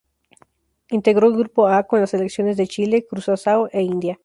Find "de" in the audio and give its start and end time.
2.57-2.65